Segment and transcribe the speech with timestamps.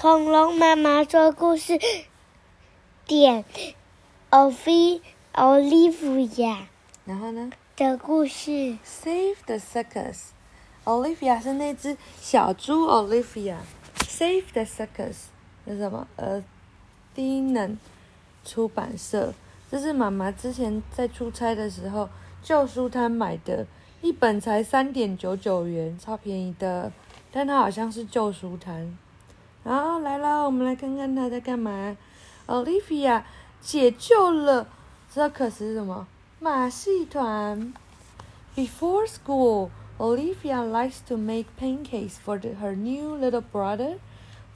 [0.00, 1.78] 恐龙妈妈说故事
[3.04, 3.44] 点
[4.30, 5.02] Ovi
[5.34, 6.56] Olivia
[7.04, 8.78] 然后呢的故事。
[8.82, 10.28] ？Save the circus。
[10.86, 13.56] Olivia 是那只小猪 Olivia。
[13.98, 15.26] Save the circus
[15.66, 16.08] 是什么？
[16.16, 16.42] 呃，
[17.14, 17.76] 低能
[18.42, 19.34] 出版社，
[19.70, 22.08] 这是妈妈之前在出差的时候
[22.42, 23.66] 旧书摊买的，
[24.00, 26.90] 一本才三点九九元，超便宜的。
[27.30, 28.96] 但它好像是旧书摊。
[29.70, 31.96] 然后来了，我们来看看他在干嘛。
[32.48, 33.22] Olivia
[33.60, 34.66] 解救了
[35.14, 36.08] circus 是什么？
[36.40, 37.72] 马戏团。
[38.56, 43.98] Before school, Olivia likes to make pancakes for her new little brother,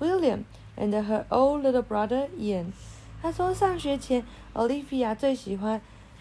[0.01, 0.47] William,
[0.77, 2.73] and her old little brother Ian.
[3.23, 5.81] 他说上学前，Olivia 最喜欢，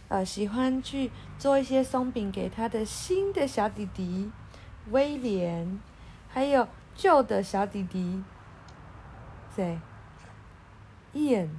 [0.10, 4.30] 呃，喜欢去做一些松饼给他的新的小弟弟
[4.92, 5.82] 威廉，
[6.30, 8.22] 还有旧的小弟弟
[9.56, 9.80] 谁
[11.14, 11.50] ？Ian.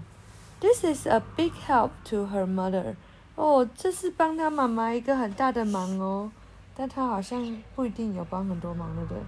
[0.61, 2.97] This is a big help to her mother.
[3.35, 6.31] 哦，这是帮她妈妈一个很大的忙哦，
[6.75, 9.23] 但她好像不一定有帮很多忙，对不对？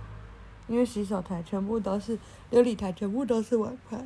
[0.68, 2.16] 因为洗手台全部都是，
[2.50, 4.04] 琉璃台全部都是碗筷。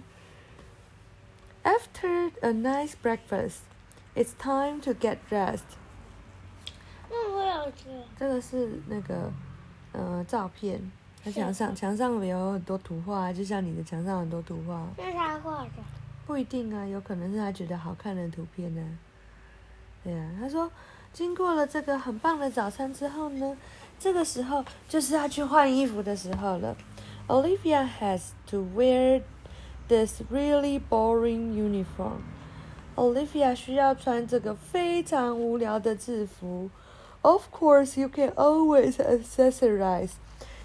[1.63, 3.61] After a nice breakfast,
[4.15, 5.77] it's time to get dressed.
[7.09, 7.73] 那我有个，
[8.19, 9.31] 这个是那个
[9.93, 10.91] 呃照片，
[11.23, 14.87] 它墙上墙上有很多图画，就像你的墙上有很多图画。
[14.97, 15.71] 是他画的。
[16.27, 18.83] 不一定啊，有可能是他觉得好看的图片呢、
[20.05, 20.71] 对呀、他说，
[21.13, 23.57] 经过了这个很棒的早餐之后呢，
[23.99, 26.77] 这个时候就是要去换衣服的时候了。
[27.27, 29.23] Olivia has to wear
[29.89, 32.23] this really boring uniform.
[32.97, 36.71] Olivia 需要穿这个非常无聊的制服。
[37.23, 40.13] Of course, you can always accessorize.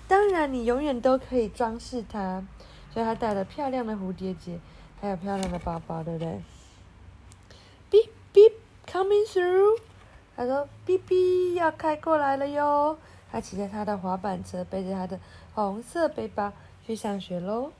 [0.08, 2.44] 当然，你永远都可以装饰它。
[2.92, 4.58] 所以她戴了漂亮的蝴蝶结，
[5.00, 6.42] 还有漂亮的包包，对不对？
[7.90, 8.52] Beep beep,
[8.86, 9.78] coming through。
[10.36, 12.98] 他说：“哔哔，要开过来了哟。”
[13.30, 15.20] 他骑着他的滑板车，背着他的
[15.54, 16.52] 红色背包
[16.84, 17.72] 去上学喽。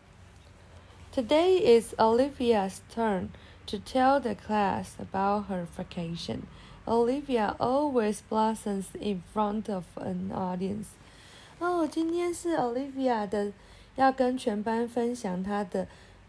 [1.12, 3.31] Today is Olivia's turn
[3.66, 6.42] to tell the class about her vacation.
[6.86, 10.86] Olivia always blossoms in front of an audience.
[11.59, 13.53] 哦，今天是 Olivia 的
[13.95, 15.88] 要跟全班分享她的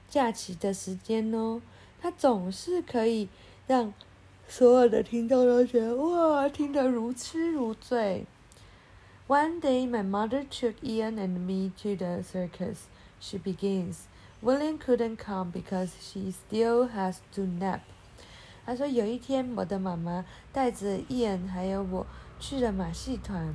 [0.08, 1.60] 假期的时间哦。
[2.00, 3.28] 她总是可以
[3.66, 3.92] 让
[4.46, 8.26] 所有的听众都觉得哇，听得如痴如醉。
[9.26, 12.84] One day, my mother took Ian and me to the circus.
[13.18, 14.04] She begins.
[14.40, 17.80] William couldn't come because she still has to nap.
[18.64, 22.06] 她说有一天，我的妈妈带着 Ian 还有我
[22.38, 23.52] 去了马戏团。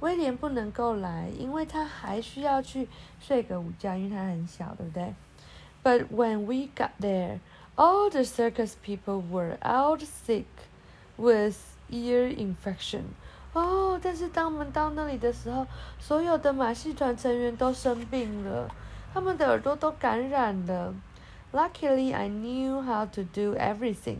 [0.00, 2.88] 威廉不能够来，因为他还需要去
[3.20, 5.14] 睡个午觉，因为他很小，对不对
[5.82, 7.40] ？But when we got there,
[7.76, 10.44] all the circus people were out sick
[11.16, 11.56] with
[11.90, 13.02] ear infection.
[13.54, 15.66] 哦，但是当我们到那里的时候，
[15.98, 18.68] 所有的马戏团成员都生病了，
[19.12, 20.94] 他们的耳朵都感染了。
[21.52, 24.18] Luckily, I knew how to do everything.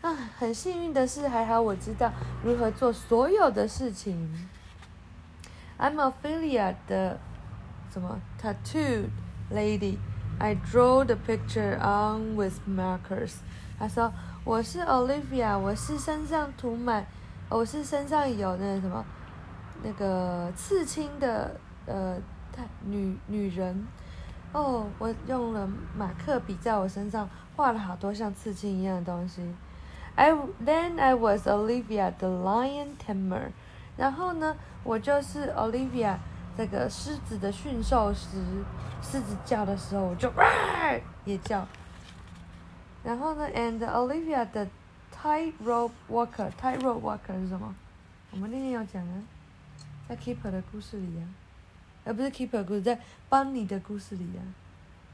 [0.00, 2.12] 啊，很幸运的是，还好我知道
[2.44, 4.48] 如何做所有的事情。
[5.82, 7.18] I'm Ophelia, the
[7.92, 9.10] 什么 tattooed
[9.50, 9.98] lady.
[10.38, 13.38] I draw the picture on with markers.
[13.80, 14.12] 他说
[14.44, 17.04] 我是 Olivia，我是身上涂满，
[17.48, 19.04] 我是身上有那个什么
[19.82, 21.56] 那个刺青的
[21.86, 22.16] 呃
[22.52, 23.84] 太女女人。
[24.52, 25.68] 哦，我用了
[25.98, 29.42] 马克笔在我身上画了好多像刺青一样的东西。
[30.14, 30.30] I
[30.64, 33.50] then I was Olivia the lion tamer.
[33.96, 36.16] 然后呢，我就是 Olivia
[36.56, 38.38] 这个狮子的驯兽师。
[39.02, 40.44] 狮子叫的时候，我就哇
[41.24, 41.66] 也叫。
[43.02, 44.64] 然后呢，and Olivia 的
[45.12, 46.48] tightrope walker。
[46.52, 47.74] tightrope walker 是什么？
[48.30, 49.22] 我们那天有讲啊，
[50.08, 51.26] 在 Keeper 的故事里啊，
[52.04, 54.40] 而不是 Keeper 的故事，在邦尼的故事里啊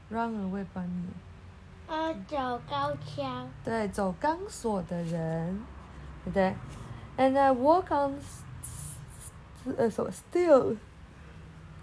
[0.09, 1.07] ，Run away 邦尼。
[1.87, 3.47] 啊，走高跷。
[3.65, 5.59] 对，走钢索的人，
[6.23, 6.53] 对不对
[7.17, 8.19] ？And I walk on
[9.76, 10.76] 呃什么 stills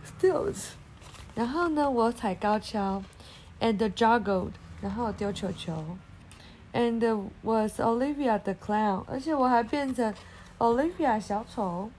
[0.06, 0.70] stills，
[1.36, 3.02] 然后呢，我踩高跷，
[3.60, 4.52] and juggled，
[4.82, 5.98] 然后丢球球，
[6.74, 10.14] and was Olivia the clown，而且我还变成
[10.60, 11.90] Olivia 小丑，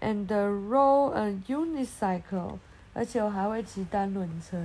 [0.00, 2.58] and roll a unicycle，
[2.92, 4.56] 而且我还会骑单轮车。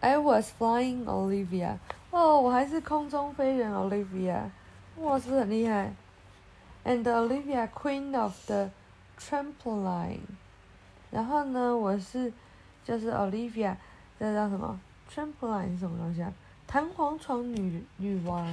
[0.00, 1.78] I was flying Olivia，
[2.10, 4.42] 哦，我还是空中飞人 Olivia，
[4.98, 5.92] 哇，是不是很厉害
[6.84, 8.70] ？And Olivia Queen of the
[9.18, 10.20] Trampoline，
[11.10, 12.32] 然后呢，我是
[12.84, 13.76] 就是 Olivia，
[14.18, 14.78] 这叫什么？
[15.12, 16.32] Trampoline 是什么东西啊？
[16.66, 18.46] 弹簧床女女王。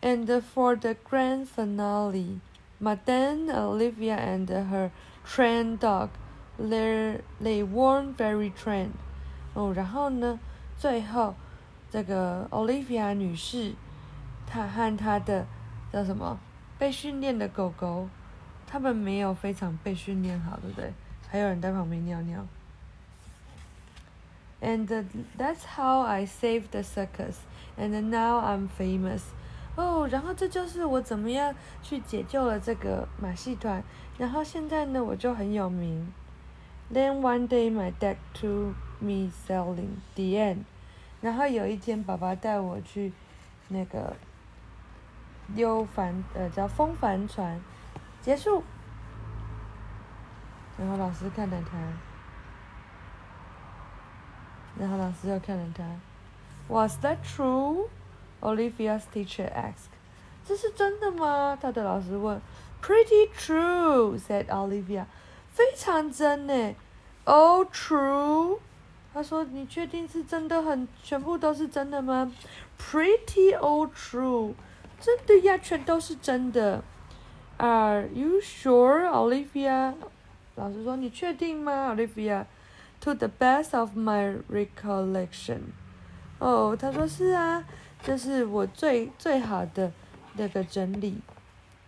[0.00, 2.40] And for the grand finale,
[2.80, 4.90] Madame Olivia and her
[5.24, 6.08] trained dog,
[6.58, 8.94] they they weren't very trained.
[9.54, 10.40] 哦，然后呢，
[10.76, 11.34] 最后
[11.90, 13.74] 这个 Olivia 女士，
[14.46, 15.46] 她和她的
[15.91, 16.39] 叫什么
[16.77, 18.07] 被训练的狗狗，
[18.65, 20.93] 他们没有非常被训练好，对不对？
[21.29, 22.45] 还有人在旁边尿尿。
[24.59, 24.87] And
[25.37, 27.35] that's how I saved the circus,
[27.77, 29.21] and now I'm famous.
[29.75, 31.53] 哦，然后这就是我怎么样
[31.83, 33.83] 去解救了这个马戏团，
[34.17, 36.11] 然后现在呢我就很有名。
[36.91, 39.97] Then one day my dad took me sailing.
[40.15, 40.63] The end.
[41.21, 43.13] 然后有一天爸爸带我去
[43.67, 44.15] 那个
[45.55, 47.59] 溜帆，呃，叫风帆船。
[48.21, 48.63] 结束。
[50.77, 51.77] 然后老师看着他，
[54.77, 55.83] 然后老师又看着他。
[56.67, 57.87] Was that true?
[58.41, 59.91] Olivia's teacher asked.
[60.45, 61.57] 这是真的吗？
[61.59, 62.41] 他的老师问。
[62.81, 65.05] Pretty true, said Olivia.
[65.49, 66.75] 非常真呢。
[67.25, 68.59] All true.
[69.13, 72.31] 他说：“你确定是真的很全部都是真的吗
[72.79, 74.53] ？”Pretty all true.
[74.99, 76.83] 真的呀，全都是真的。
[77.57, 79.93] Are you sure, Olivia?
[80.55, 82.45] 老师说：“你确定吗，Olivia?
[83.01, 85.59] To the best of my recollection.
[86.39, 87.63] 哦，他说是啊，
[88.01, 89.91] 这是我最最好的
[90.35, 91.19] 那个整理，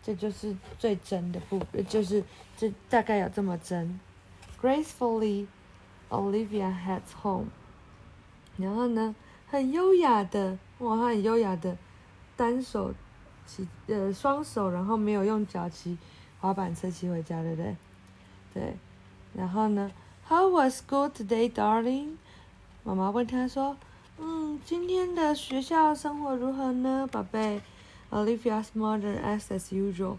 [0.04, 2.24] 这就是最真的部，就是
[2.56, 4.00] 这大概有这么真。
[4.62, 5.48] Gracefully,
[6.10, 7.48] Olivia heads home.
[8.58, 9.16] 然后呢，
[9.48, 11.78] 很优雅的，哇，很优雅的
[12.40, 12.94] 单手。
[13.52, 15.98] 骑呃双手，然后没有用脚骑
[16.40, 17.76] 滑板车骑回家，对不对？
[18.54, 18.78] 对，
[19.34, 19.92] 然后呢
[20.28, 22.18] ？How was school today, darling？
[22.84, 23.76] 妈妈问他说
[24.22, 27.64] ：“嗯，今天的学校生活如何呢，宝贝
[28.12, 30.18] ？”Olivia's mother asked as usual.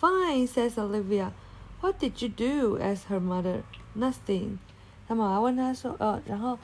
[0.00, 1.32] Fine, says Olivia.
[1.80, 2.78] What did you do?
[2.78, 3.62] As her mother.
[3.96, 4.58] Nothing.
[5.08, 6.56] 他妈妈问他说：“呃，然后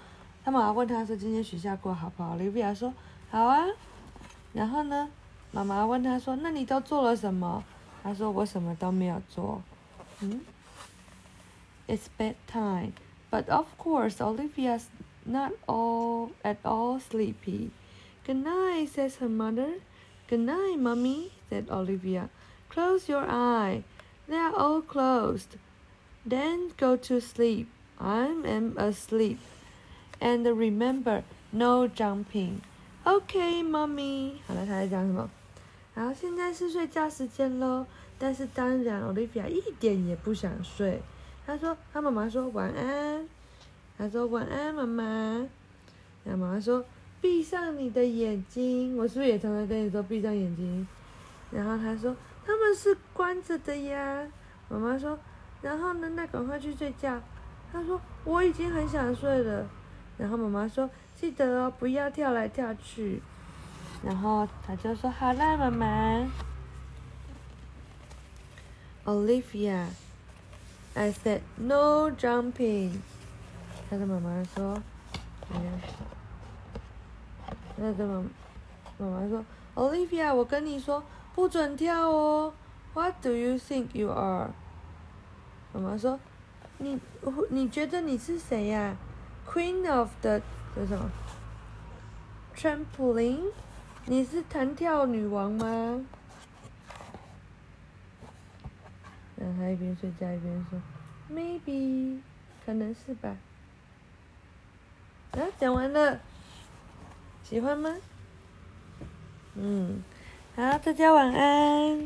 [0.45, 2.95] 他妈妈问他说今天学校过好不好？”Olivia 说
[3.33, 3.67] ：“好啊。”
[4.54, 5.10] 然后呢？
[5.52, 7.64] 妈妈问他说：“那你都做了什么？”
[8.04, 9.62] 他说：“我什么都没有做。”
[10.22, 10.42] 嗯，
[11.88, 12.92] It's bedtime,
[13.32, 14.84] but of course Olivia's
[15.26, 17.72] not all at all sleepy.
[18.26, 19.80] Good night, says her mother.
[20.30, 22.30] Good night, mummy, said Olivia.
[22.70, 23.84] Close your eye.
[24.28, 25.58] They are all closed.
[26.24, 27.68] Then go to sleep.
[28.00, 29.40] I am asleep.
[30.22, 32.62] And remember, no jumping.
[33.05, 35.29] OK，妈咪好了，他在讲什么？
[35.95, 37.87] 然后现在是睡觉时间喽，
[38.19, 41.03] 但是当然，Olivia 一点也不想睡。
[41.47, 43.29] 他说：“他妈妈说晚安。”
[43.99, 45.05] 他说：“晚安，妈妈。”
[46.25, 46.83] 然后妈妈说
[47.21, 50.89] ：“闭上你的眼睛。”我是不是也常常跟你说闭上眼睛？
[51.51, 52.17] 然后他说
[52.47, 54.27] ：“他们是关着的呀。”
[54.71, 55.19] 妈妈说
[55.61, 56.09] ：“然后呢？
[56.17, 57.21] 那赶快去睡觉。”
[57.71, 59.69] 他说：“我已经很想睡了。”
[60.17, 60.89] 然后妈妈说
[61.21, 63.21] ：“记得哦，不要跳来跳去。”
[64.05, 66.27] 然后他就说：“好啦，妈妈。”
[69.05, 69.87] Olivia,
[70.95, 73.01] I said no jumping。
[73.91, 74.81] 他的妈妈说
[75.53, 75.73] ：“哎呀，
[77.77, 78.25] 他的妈
[78.99, 79.45] 妈妈说
[79.75, 81.03] ，Olivia，我跟你说，
[81.35, 82.55] 不准跳哦。
[82.95, 84.51] What do you think you are？”
[85.75, 86.19] 妈妈说
[86.79, 86.99] ：“你
[87.51, 88.97] 你觉得你是谁呀
[89.47, 90.41] ？Queen of the
[90.75, 91.11] 叫什么
[92.57, 93.53] ？Trampoline。”
[94.07, 96.05] 你是弹跳女王吗？
[99.37, 100.79] 然后他一边睡觉一边说
[101.33, 102.21] ：“Maybe，
[102.67, 103.35] 可能是吧。”
[105.33, 106.21] 啊，讲完了，
[107.43, 107.97] 喜欢吗？
[109.55, 110.03] 嗯，
[110.55, 112.05] 好，大家晚安。